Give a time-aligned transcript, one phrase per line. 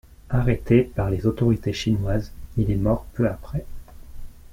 [0.31, 3.65] Arrêté par les autorités chinoises, il est mort peu après.